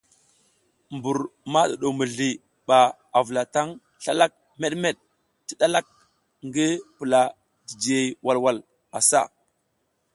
[0.95, 1.17] Mbur
[1.51, 2.29] ma ɗuɗo mizli
[2.67, 2.77] ɓa
[3.25, 3.67] vulataŋ
[4.03, 4.95] slalak meɗmeɗ
[5.47, 5.87] mi ɗalak
[6.47, 6.65] ngi
[6.97, 7.21] pula
[7.67, 8.57] jijihey walwal
[8.97, 9.19] asa.